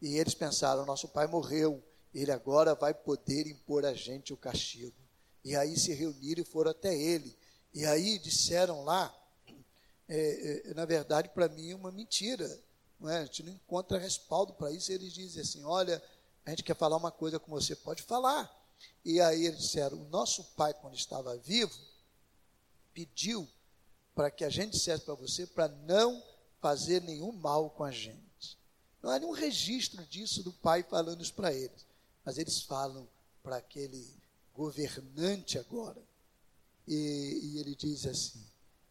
E 0.00 0.16
eles 0.16 0.34
pensaram: 0.34 0.86
nosso 0.86 1.08
pai 1.08 1.26
morreu, 1.26 1.82
ele 2.14 2.32
agora 2.32 2.74
vai 2.74 2.94
poder 2.94 3.46
impor 3.46 3.84
a 3.84 3.94
gente 3.94 4.32
o 4.32 4.36
castigo. 4.36 4.96
E 5.44 5.54
aí 5.54 5.78
se 5.78 5.92
reuniram 5.92 6.42
e 6.42 6.44
foram 6.44 6.70
até 6.70 6.94
ele. 6.94 7.36
E 7.72 7.84
aí 7.84 8.18
disseram 8.18 8.84
lá, 8.84 9.14
é, 10.08 10.70
é, 10.70 10.74
na 10.74 10.84
verdade, 10.84 11.28
para 11.28 11.48
mim 11.48 11.70
é 11.70 11.76
uma 11.76 11.92
mentira. 11.92 12.48
Não 12.98 13.08
é? 13.08 13.18
A 13.18 13.24
gente 13.24 13.42
não 13.42 13.52
encontra 13.52 13.98
respaldo 13.98 14.54
para 14.54 14.72
isso. 14.72 14.90
Eles 14.90 15.12
dizem 15.12 15.42
assim: 15.42 15.64
olha, 15.64 16.02
a 16.44 16.50
gente 16.50 16.62
quer 16.62 16.74
falar 16.74 16.96
uma 16.96 17.12
coisa 17.12 17.38
com 17.38 17.50
você, 17.50 17.76
pode 17.76 18.02
falar. 18.02 18.50
E 19.04 19.20
aí 19.20 19.46
eles 19.46 19.60
disseram: 19.60 20.00
o 20.00 20.08
nosso 20.08 20.42
pai, 20.56 20.74
quando 20.74 20.96
estava 20.96 21.36
vivo, 21.36 21.78
pediu 22.92 23.48
para 24.14 24.30
que 24.30 24.44
a 24.44 24.50
gente 24.50 24.72
dissesse 24.72 25.04
para 25.04 25.14
você 25.14 25.46
para 25.46 25.68
não 25.68 26.22
fazer 26.60 27.00
nenhum 27.02 27.30
mal 27.30 27.70
com 27.70 27.84
a 27.84 27.90
gente. 27.90 28.58
Não 29.00 29.10
há 29.10 29.18
nenhum 29.18 29.32
registro 29.32 30.04
disso 30.06 30.42
do 30.42 30.52
pai 30.52 30.82
falando 30.82 31.22
isso 31.22 31.34
para 31.34 31.52
eles. 31.52 31.86
Mas 32.28 32.36
eles 32.36 32.60
falam 32.60 33.08
para 33.42 33.56
aquele 33.56 34.06
governante 34.54 35.58
agora. 35.58 36.06
E, 36.86 37.40
e 37.42 37.58
ele 37.58 37.74
diz 37.74 38.04
assim: 38.04 38.44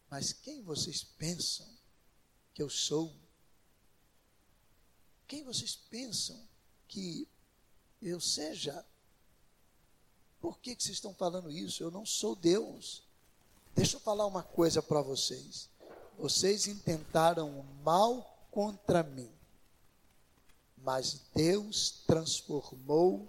Mas 0.10 0.34
quem 0.34 0.64
vocês 0.64 1.04
pensam 1.04 1.68
que 2.52 2.64
eu 2.64 2.68
sou? 2.68 3.14
Quem 5.28 5.44
vocês 5.44 5.76
pensam 5.76 6.36
que 6.88 7.28
eu 8.02 8.20
seja? 8.20 8.84
Por 10.42 10.58
que, 10.58 10.76
que 10.76 10.84
vocês 10.84 10.98
estão 10.98 11.14
falando 11.14 11.52
isso? 11.52 11.84
Eu 11.84 11.92
não 11.92 12.08
sou 12.08 12.36
Deus. 12.36 13.04
Deixa 13.76 13.98
eu 13.98 14.02
falar 14.02 14.26
uma 14.26 14.42
coisa 14.42 14.82
para 14.82 15.04
vocês. 15.04 15.70
Vocês 16.18 16.66
intentaram 16.66 17.60
o 17.60 17.64
mal 17.84 18.48
contra 18.50 19.04
mim 19.04 19.37
mas 20.84 21.22
Deus 21.34 22.04
transformou 22.06 23.28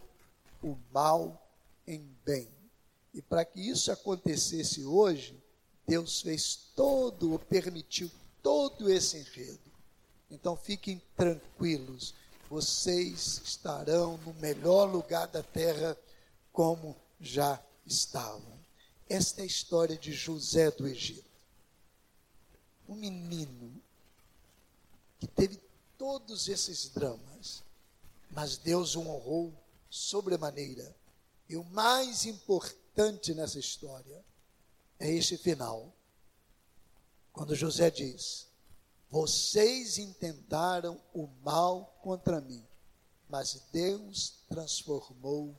o 0.63 0.77
mal 0.93 1.51
em 1.87 2.07
bem. 2.25 2.49
E 3.13 3.23
para 3.23 3.45
que 3.45 3.61
isso 3.61 3.91
acontecesse 3.91 4.85
hoje, 4.85 5.43
Deus 5.87 6.21
fez 6.21 6.55
todo, 6.77 7.33
ou 7.33 7.39
permitiu 7.39 8.11
todo 8.43 8.91
esse 8.91 9.17
enredo. 9.17 9.73
Então 10.31 10.57
fiquem 10.57 11.01
tranquilos, 11.17 12.15
vocês 12.51 13.41
estarão 13.45 14.19
no 14.19 14.35
melhor 14.35 14.85
lugar 14.85 15.27
da 15.29 15.43
terra, 15.43 15.97
como 16.53 16.95
já 17.21 17.61
estavam. 17.87 18.59
Esta 19.09 19.41
é 19.41 19.45
a 19.45 19.47
história 19.47 19.97
de 19.97 20.13
José 20.13 20.71
do 20.71 20.87
Egito. 20.87 21.25
Um 22.87 22.95
menino 22.95 23.73
que 25.19 25.27
teve 25.27 25.59
todos 25.99 26.49
esses 26.49 26.89
dramas, 26.89 27.65
mas 28.31 28.57
Deus 28.57 28.95
o 28.95 29.01
honrou 29.01 29.53
sobremaneira. 29.91 30.97
E 31.49 31.57
o 31.57 31.65
mais 31.65 32.25
importante 32.25 33.35
nessa 33.35 33.59
história 33.59 34.25
é 34.99 35.11
este 35.11 35.37
final. 35.37 35.93
Quando 37.33 37.55
José 37.55 37.91
diz: 37.91 38.47
Vocês 39.11 39.99
intentaram 39.99 41.01
o 41.13 41.27
mal 41.43 41.99
contra 42.01 42.41
mim, 42.41 42.65
mas 43.29 43.61
Deus 43.73 44.45
transformou 44.49 45.57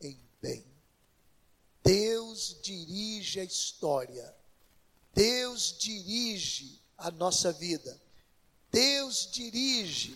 em 0.00 0.18
bem. 0.42 0.64
Deus 1.82 2.58
dirige 2.60 3.38
a 3.38 3.44
história. 3.44 4.34
Deus 5.14 5.76
dirige 5.78 6.82
a 6.98 7.10
nossa 7.10 7.52
vida. 7.52 8.05
Deus 8.76 9.26
dirige 9.32 10.14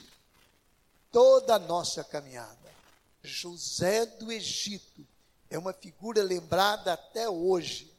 toda 1.10 1.54
a 1.54 1.58
nossa 1.58 2.04
caminhada. 2.04 2.70
José 3.22 4.04
do 4.04 4.30
Egito 4.30 5.06
é 5.48 5.58
uma 5.58 5.72
figura 5.72 6.22
lembrada 6.22 6.92
até 6.92 7.26
hoje. 7.26 7.90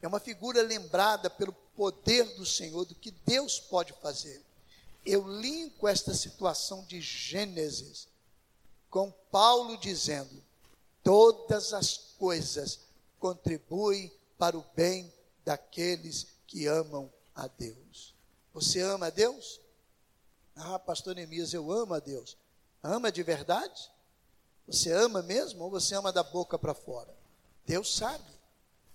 É 0.00 0.06
uma 0.06 0.20
figura 0.20 0.62
lembrada 0.62 1.28
pelo 1.28 1.52
poder 1.74 2.36
do 2.36 2.46
Senhor, 2.46 2.84
do 2.84 2.94
que 2.94 3.10
Deus 3.10 3.58
pode 3.58 3.92
fazer. 3.94 4.40
Eu 5.04 5.26
linko 5.40 5.88
esta 5.88 6.14
situação 6.14 6.84
de 6.84 7.00
Gênesis 7.00 8.06
com 8.88 9.10
Paulo 9.32 9.76
dizendo: 9.76 10.40
todas 11.02 11.72
as 11.72 11.96
coisas 12.16 12.78
contribuem 13.18 14.12
para 14.38 14.56
o 14.56 14.64
bem 14.76 15.12
daqueles 15.44 16.28
que 16.46 16.66
amam 16.66 17.12
a 17.34 17.48
Deus. 17.48 18.15
Você 18.56 18.80
ama 18.80 19.08
a 19.08 19.10
Deus? 19.10 19.60
Ah, 20.54 20.78
pastor 20.78 21.14
Neemias, 21.14 21.52
eu 21.52 21.70
amo 21.70 21.92
a 21.92 21.98
Deus. 21.98 22.38
Ama 22.82 23.12
de 23.12 23.22
verdade? 23.22 23.90
Você 24.66 24.90
ama 24.90 25.20
mesmo 25.20 25.62
ou 25.64 25.70
você 25.70 25.94
ama 25.94 26.10
da 26.10 26.22
boca 26.22 26.58
para 26.58 26.72
fora? 26.72 27.14
Deus 27.66 27.94
sabe. 27.94 28.24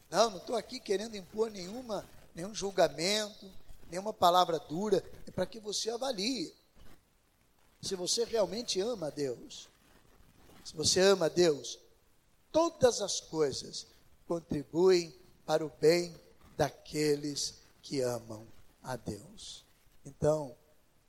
Não, 0.10 0.32
não 0.32 0.38
estou 0.40 0.56
aqui 0.56 0.80
querendo 0.80 1.16
impor 1.16 1.52
nenhuma, 1.52 2.04
nenhum 2.34 2.56
julgamento, 2.56 3.52
nenhuma 3.88 4.12
palavra 4.12 4.58
dura. 4.58 5.06
É 5.28 5.32
para 5.32 5.46
que 5.46 5.60
você 5.60 5.92
avalie 5.92 6.52
se 7.84 7.94
você 7.96 8.26
realmente 8.26 8.82
ama 8.82 9.08
a 9.08 9.12
Deus. 9.12 9.70
Se 10.66 10.76
você 10.76 11.02
ama 11.02 11.28
a 11.28 11.30
Deus, 11.30 11.78
todas 12.52 13.00
as 13.00 13.20
coisas 13.20 13.86
contribuem 14.28 15.16
para 15.46 15.64
o 15.64 15.72
bem 15.80 16.20
daqueles 16.58 17.62
que 17.84 18.02
amam 18.02 18.44
a 18.84 18.96
Deus. 18.96 19.66
Então, 20.06 20.56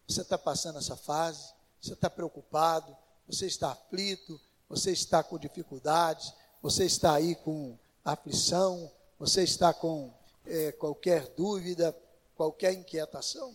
você 0.07 0.23
está 0.23 0.37
passando 0.37 0.79
essa 0.79 0.97
fase, 0.97 1.53
você 1.81 1.95
está 1.95 2.11
preocupado, 2.11 2.97
você 3.27 3.47
está 3.47 3.73
aflito, 3.73 4.41
você 4.69 4.93
está 4.93 5.23
com 5.23 5.39
dificuldades, 5.39 6.33
você 6.61 6.85
está 6.85 7.15
aí 7.15 7.35
com 7.35 7.79
aflição, 8.05 8.91
você 9.19 9.43
está 9.43 9.73
com 9.73 10.13
é, 10.47 10.73
qualquer 10.73 11.29
dúvida, 11.29 11.97
qualquer 12.37 12.73
inquietação, 12.73 13.55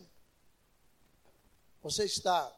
você 1.82 2.06
está 2.06 2.52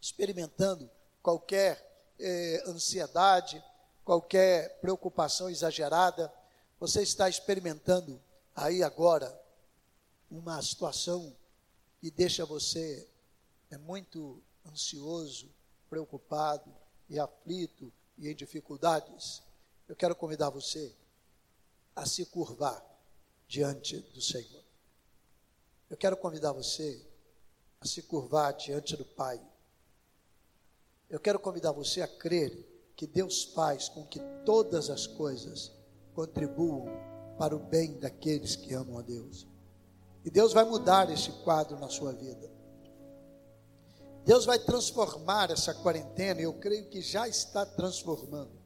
experimentando 0.00 0.88
qualquer 1.22 2.12
é, 2.18 2.62
ansiedade, 2.66 3.62
qualquer 4.04 4.78
preocupação 4.80 5.50
exagerada, 5.50 6.32
você 6.78 7.02
está 7.02 7.28
experimentando 7.28 8.20
aí 8.54 8.82
agora 8.82 9.38
uma 10.30 10.60
situação 10.62 11.34
que 12.00 12.10
deixa 12.10 12.44
você 12.44 13.08
é 13.70 13.78
muito 13.78 14.42
ansioso, 14.66 15.48
preocupado 15.88 16.74
e 17.08 17.18
aflito 17.18 17.92
e 18.16 18.28
em 18.28 18.34
dificuldades, 18.34 19.42
eu 19.88 19.96
quero 19.96 20.14
convidar 20.14 20.50
você 20.50 20.94
a 21.96 22.04
se 22.06 22.26
curvar 22.26 22.84
diante 23.46 23.98
do 23.98 24.20
Senhor. 24.20 24.62
Eu 25.88 25.96
quero 25.96 26.16
convidar 26.16 26.52
você 26.52 27.04
a 27.80 27.86
se 27.86 28.02
curvar 28.02 28.52
diante 28.52 28.96
do 28.96 29.04
Pai. 29.04 29.40
Eu 31.08 31.18
quero 31.18 31.38
convidar 31.38 31.72
você 31.72 32.02
a 32.02 32.08
crer 32.08 32.92
que 32.94 33.06
Deus 33.06 33.44
faz 33.44 33.88
com 33.88 34.04
que 34.04 34.20
todas 34.44 34.90
as 34.90 35.06
coisas 35.06 35.72
contribuam 36.14 36.86
para 37.38 37.56
o 37.56 37.58
bem 37.58 37.98
daqueles 37.98 38.56
que 38.56 38.74
amam 38.74 38.98
a 38.98 39.02
Deus. 39.02 39.46
E 40.24 40.30
Deus 40.30 40.52
vai 40.52 40.64
mudar 40.64 41.10
esse 41.10 41.30
quadro 41.42 41.78
na 41.78 41.88
sua 41.88 42.12
vida. 42.12 42.50
Deus 44.24 44.44
vai 44.44 44.58
transformar 44.58 45.50
essa 45.50 45.72
quarentena, 45.72 46.40
e 46.40 46.44
eu 46.44 46.52
creio 46.52 46.88
que 46.88 47.00
já 47.00 47.26
está 47.26 47.64
transformando. 47.64 48.58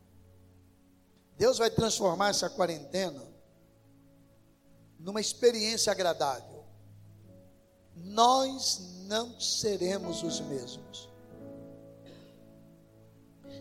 Deus 1.37 1.59
vai 1.59 1.71
transformar 1.71 2.31
essa 2.31 2.51
quarentena 2.51 3.23
numa 4.99 5.21
experiência 5.21 5.93
agradável. 5.93 6.65
Nós 7.95 9.05
não 9.07 9.39
seremos 9.39 10.23
os 10.23 10.41
mesmos. 10.41 11.09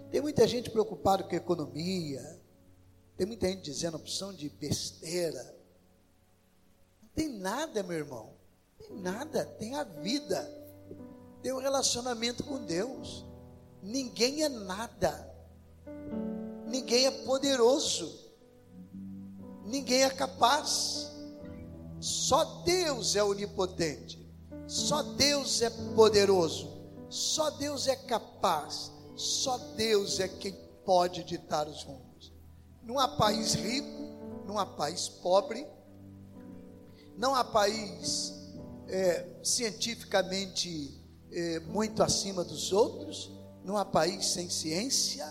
Tem 0.09 0.21
muita 0.21 0.47
gente 0.47 0.69
preocupada 0.69 1.23
com 1.23 1.35
economia, 1.35 2.39
tem 3.15 3.25
muita 3.27 3.47
gente 3.47 3.61
dizendo 3.61 3.97
opção 3.97 4.33
de 4.33 4.49
besteira. 4.49 5.60
Tem 7.13 7.29
nada, 7.29 7.83
meu 7.83 7.97
irmão. 7.97 8.33
Tem 8.77 8.95
nada, 8.97 9.45
tem 9.45 9.75
a 9.75 9.83
vida 9.83 10.61
ter 11.41 11.53
um 11.53 11.59
relacionamento 11.59 12.43
com 12.43 12.63
Deus. 12.65 13.25
Ninguém 13.81 14.43
é 14.43 14.49
nada. 14.49 15.29
Ninguém 16.67 17.05
é 17.05 17.11
poderoso. 17.25 18.31
Ninguém 19.65 20.03
é 20.03 20.09
capaz. 20.09 21.11
Só 21.99 22.63
Deus 22.63 23.15
é 23.15 23.23
onipotente. 23.23 24.19
Só 24.67 25.01
Deus 25.03 25.61
é 25.61 25.69
poderoso. 25.95 26.69
Só 27.09 27.49
Deus 27.51 27.87
é 27.87 27.95
capaz. 27.95 28.91
Só 29.15 29.57
Deus 29.75 30.19
é 30.19 30.27
quem 30.27 30.53
pode 30.85 31.23
ditar 31.23 31.67
os 31.67 31.83
rumos. 31.83 32.31
Não 32.83 32.97
há 32.97 33.07
país 33.07 33.53
rico, 33.53 34.09
não 34.45 34.57
há 34.57 34.65
país 34.65 35.07
pobre, 35.07 35.67
não 37.17 37.35
há 37.35 37.43
país 37.43 38.33
é, 38.87 39.25
cientificamente 39.43 40.99
é, 41.31 41.59
muito 41.61 42.03
acima 42.03 42.43
dos 42.43 42.71
outros, 42.71 43.31
não 43.63 43.77
há 43.77 43.85
país 43.85 44.27
sem 44.27 44.49
ciência, 44.49 45.27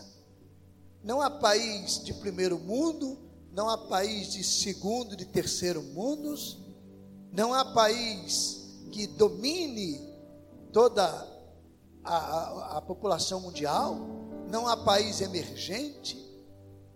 não 1.02 1.20
há 1.20 1.30
país 1.30 2.02
de 2.02 2.14
primeiro 2.14 2.58
mundo, 2.58 3.18
não 3.52 3.68
há 3.68 3.76
país 3.76 4.32
de 4.32 4.44
segundo, 4.44 5.16
de 5.16 5.24
terceiro 5.24 5.82
mundos, 5.82 6.58
não 7.32 7.52
há 7.52 7.64
país 7.64 8.80
que 8.90 9.06
domine 9.06 10.00
toda 10.72 11.04
a, 12.04 12.16
a, 12.16 12.78
a 12.78 12.82
população 12.82 13.40
mundial, 13.40 13.96
não 14.48 14.66
há 14.66 14.76
país 14.76 15.20
emergente, 15.20 16.18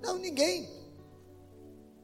não, 0.01 0.19
ninguém. 0.19 0.69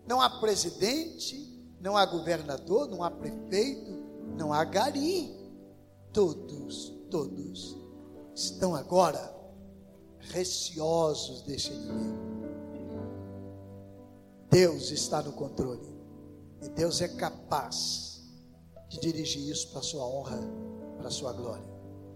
Não 0.07 0.21
há 0.21 0.31
presidente, 0.41 1.50
não 1.81 1.97
há 1.97 2.05
governador, 2.05 2.89
não 2.89 3.03
há 3.03 3.11
prefeito, 3.11 3.91
não 4.37 4.53
há 4.53 4.65
gari 4.65 5.35
todos, 6.13 6.93
todos 7.11 7.77
estão 8.35 8.75
agora 8.75 9.35
receosos 10.19 11.43
deste 11.43 11.73
inimigo. 11.73 12.31
Deus 14.51 14.91
está 14.91 15.23
no 15.23 15.33
controle. 15.33 15.89
E 16.63 16.69
Deus 16.69 17.01
é 17.01 17.09
capaz 17.09 18.21
de 18.89 19.01
dirigir 19.01 19.51
isso 19.51 19.69
para 19.71 19.81
a 19.81 19.83
sua 19.83 20.05
honra, 20.05 20.39
para 20.99 21.09
a 21.09 21.11
sua 21.11 21.33
glória. 21.33 21.70